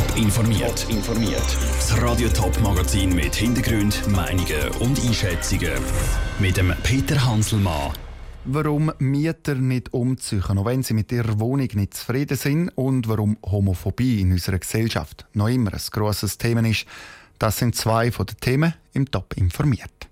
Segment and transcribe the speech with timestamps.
[0.00, 0.86] Top informiert.
[0.88, 1.56] informiert.
[1.76, 5.72] Das Radio Top Magazin mit Hintergrund, Meinungen und Einschätzungen
[6.38, 7.92] mit dem Peter Hanselmann.
[8.46, 13.36] Warum Mieter nicht umziehen, auch wenn sie mit ihrer Wohnung nicht zufrieden sind und warum
[13.44, 16.86] Homophobie in unserer Gesellschaft noch immer ein grosses Thema ist,
[17.38, 20.08] das sind zwei von den Themen im Top informiert.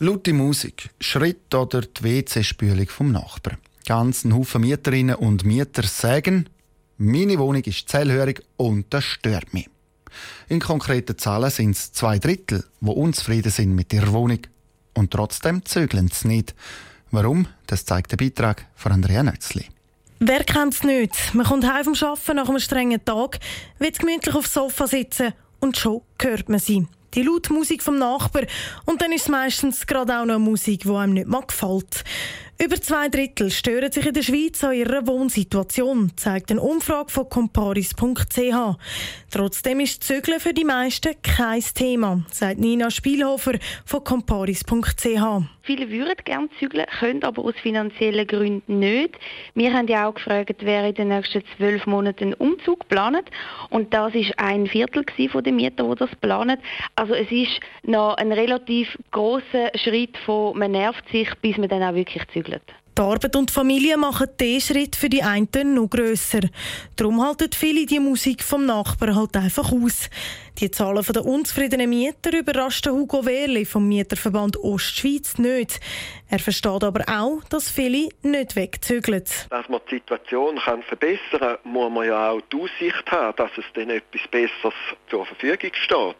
[0.00, 3.58] Laute Musik, Schritt oder die WC-Spülung vom Nachbarn.
[3.86, 6.48] Ganz ein Haufen Mieterinnen und Mieter sagen,
[6.96, 9.68] meine Wohnung ist zellhörig und das stört mich.
[10.48, 14.40] In konkreten Zahlen sind es zwei Drittel, die unzufrieden sind mit ihrer Wohnung.
[14.94, 16.54] Und trotzdem zögeln sie nicht.
[17.10, 17.48] Warum?
[17.66, 19.66] Das zeigt der Beitrag von Andrea Nötzli.
[20.20, 21.34] Wer kennt es nicht?
[21.34, 23.40] Man kommt heim vom Arbeiten nach einem strengen Tag,
[23.78, 28.42] wird gemütlich aufs Sofa sitzen und schon hört man sie die laute Musik vom Nachbar
[28.84, 32.04] und dann ist es meistens gerade auch noch Musik, die einem nicht mal gefällt.
[32.64, 37.28] Über zwei Drittel stören sich in der Schweiz an ihrer Wohnsituation, zeigt eine Umfrage von
[37.28, 38.78] comparis.ch.
[39.30, 45.44] Trotzdem ist Zügeln für die meisten kein Thema, sagt Nina Spielhofer von comparis.ch.
[45.64, 49.18] Viele würden gerne zügeln, können aber aus finanziellen Gründen nicht.
[49.54, 53.30] Wir haben ja auch gefragt, wer in den nächsten zwölf Monaten einen Umzug plant.
[53.70, 56.58] Und das ist ein Viertel von den Mietern, die das planen.
[56.96, 61.82] Also es ist noch ein relativ großer Schritt von man nervt sich, bis man dann
[61.82, 62.53] auch wirklich zügelt.
[62.54, 62.83] it.
[62.96, 66.42] Die Arbeit und die Familie machen diesen Schritt für die einen noch grösser.
[66.94, 70.08] Darum halten viele die Musik vom Nachbarn halt einfach aus.
[70.60, 75.80] Die Zahlen der unzufriedenen Mieter überraschten Hugo Wehrli vom Mieterverband Ostschweiz nicht.
[76.30, 79.24] Er versteht aber auch, dass viele nicht wegzügeln.
[79.50, 83.50] Dass man die Situation kann verbessern kann, muss man ja auch die Aussicht haben, dass
[83.58, 84.74] es dann etwas Besseres
[85.10, 86.16] zur Verfügung steht.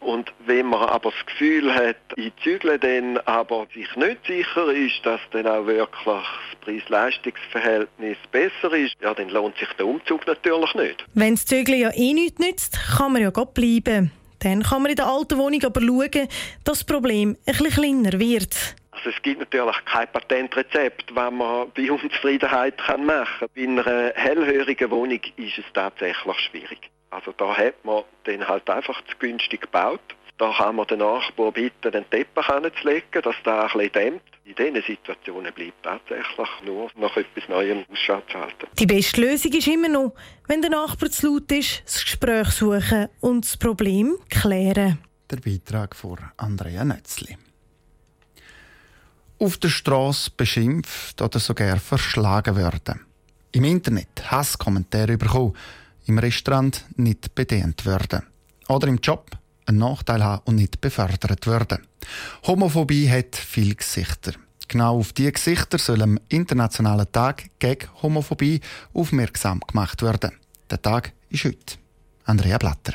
[0.00, 5.06] Und wenn man aber das Gefühl hat, ich zügle dann aber sich nicht sicher ist,
[5.06, 6.24] dass dann auch wirklich das
[6.62, 11.04] Preis-Leistungs-Verhältnis besser ist, ja, dann lohnt sich der Umzug natürlich nicht.
[11.14, 14.10] Wenn das Zügeln ja eh nichts nützt, kann man ja bleiben bleiben.
[14.40, 16.28] Dann kann man in der alten Wohnung aber schauen,
[16.64, 18.76] dass das Problem ein bisschen kleiner wird.
[18.92, 23.48] Also es gibt natürlich kein Patentrezept, was man bei Unzufriedenheit machen kann.
[23.54, 26.90] Bei einer hellhörigen Wohnung ist es tatsächlich schwierig.
[27.10, 30.00] Also da hat man dann halt einfach zu günstig gebaut.
[30.38, 34.22] Da kann man den Nachbar bitten, den Teppich anzulegen, dass der ein bisschen dämmt.
[34.48, 38.66] In diesen Situationen bleibt tatsächlich nur nach etwas Neuem Ausschau zu halten.
[38.78, 40.14] Die beste Lösung ist immer noch,
[40.46, 45.00] wenn der Nachbar zu laut ist, das Gespräch suchen und das Problem klären.
[45.30, 47.36] Der Beitrag von Andrea Nötzli.
[49.38, 53.04] Auf der Straße beschimpft oder sogar verschlagen werden.
[53.52, 55.54] Im Internet Hasskommentare bekommen,
[56.06, 58.22] im Restaurant nicht bedient werden.
[58.68, 59.30] Oder im Job
[59.68, 61.86] einen Nachteil haben und nicht befördert werden.
[62.46, 64.32] Homophobie hat viele Gesichter.
[64.66, 68.60] Genau auf diese Gesichter soll am Internationalen Tag gegen Homophobie
[68.92, 70.32] aufmerksam gemacht werden.
[70.70, 71.76] Der Tag ist heute.
[72.24, 72.94] Andrea Blatter.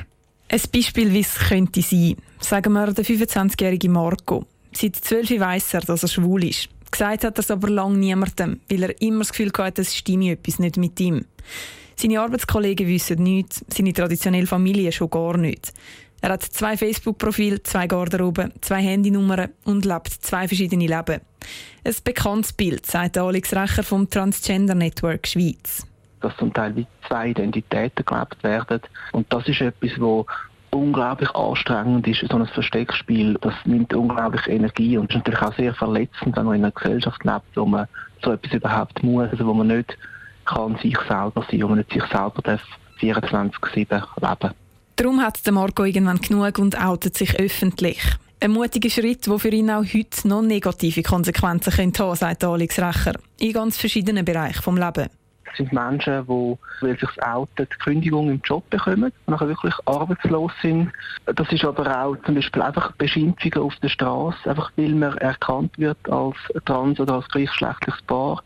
[0.50, 2.16] Ein Beispiel, wie es könnte sein.
[2.39, 4.45] Sagen wir der 25-jährige Marco.
[4.72, 6.69] Seit 12 weiss er, dass er schwul ist.
[6.91, 10.31] Gesagt hat er es aber lange niemandem, weil er immer das Gefühl hatte, es stimme
[10.31, 11.25] etwas nicht mit ihm.
[11.95, 15.73] Seine Arbeitskollegen wissen nichts, seine traditionelle Familie schon gar nicht.
[16.23, 21.19] Er hat zwei Facebook-Profile, zwei Garderoben, zwei Handynummern und lebt zwei verschiedene Leben.
[21.84, 25.85] Ein bekanntes Bild, sagt Alex Recher vom Transgender Network Schweiz.
[26.22, 28.79] Dass zum Teil wie zwei Identitäten gelebt werden.
[29.11, 30.25] Und das ist etwas, wo
[30.69, 33.38] unglaublich anstrengend ist, so ein Versteckspiel.
[33.41, 37.22] Das nimmt unglaublich Energie und ist natürlich auch sehr verletzend, wenn man in einer Gesellschaft
[37.25, 37.90] lebt, wo man
[38.23, 39.97] so etwas überhaupt muss, also wo man nicht
[40.45, 42.59] kann sich selber sein, wo man nicht sich selber
[43.01, 44.53] 24-7 leben darf.
[44.96, 48.00] Darum hat Marco irgendwann genug und outet sich öffentlich.
[48.40, 53.14] Ein mutiger Schritt, der für ihn auch heute noch negative Konsequenzen könnte sagt Alex Recher.
[53.40, 55.09] In ganz verschiedenen Bereichen des Lebens.
[55.50, 60.52] Es sind Menschen, die, weil sich outen, die Kündigung im Job bekommen, nachher wirklich arbeitslos
[60.62, 60.92] sind.
[61.26, 65.78] Das ist aber auch zum Beispiel einfach Beschimpfungen auf der Straße, einfach weil man erkannt
[65.80, 68.44] wird als trans- oder als gleichgeschlechtliches Paar.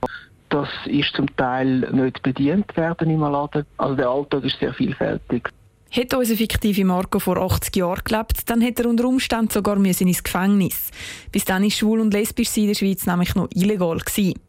[0.49, 3.65] Das ist zum Teil nicht bedient werden im Laden.
[3.77, 5.49] Also der Alltag ist sehr vielfältig.
[5.89, 10.23] Hätte unser fiktive Marco vor 80 Jahren gelebt, dann hätte er unter Umständen sogar ins
[10.23, 10.91] Gefängnis.
[11.31, 13.97] Bis dann war schwul und lesbisch in der Schweiz nämlich noch illegal.
[13.97, 14.39] Gewesen.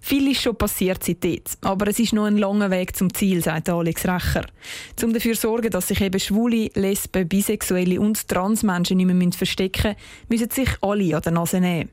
[0.00, 3.68] Viel ist schon passiert seitdem, aber es ist noch ein langer Weg zum Ziel, sagt
[3.68, 4.46] Alex Recher.
[5.02, 9.94] Um dafür zu sorgen, dass sich eben Schwule, Lesben, Bisexuelle und Transmenschen nicht mehr verstecken
[10.28, 11.90] müssen, müssen sich alle an der Nase nehmen.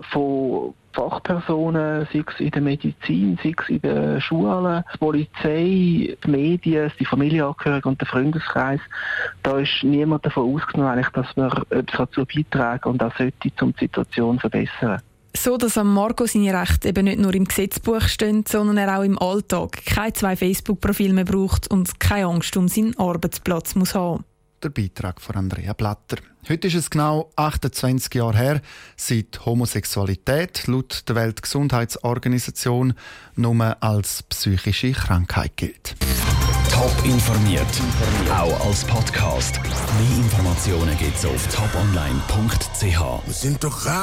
[0.00, 6.30] Von Fachpersonen, sei es in der Medizin, sei es in den Schulen, die Polizei, die
[6.30, 8.80] Medien, die Familienangehörigen und der Freundeskreis.
[9.44, 13.84] Da ist niemand davon ausgenommen, dass man etwas dazu beitragen und auch sollte, um die
[13.84, 15.00] Situation zu verbessern.
[15.36, 19.04] So, dass am Marco seine Rechte eben nicht nur im Gesetzbuch stehen, sondern er auch
[19.04, 24.24] im Alltag keine zwei Facebook-Profile mehr braucht und keine Angst um seinen Arbeitsplatz muss haben.
[24.60, 26.16] Der Beitrag von Andrea Blatter.
[26.48, 28.60] Heute ist es genau 28 Jahre her,
[28.96, 32.94] seit Homosexualität laut der Weltgesundheitsorganisation
[33.36, 35.94] nur als psychische Krankheit gilt.
[36.72, 37.66] Top informiert,
[38.30, 39.60] auch als Podcast.
[39.62, 42.82] Mehr Informationen gibt's auf toponline.ch.
[43.26, 43.98] Wir sind doch raus.